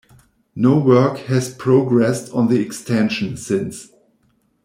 [0.55, 3.91] No work has progressed on the extension since.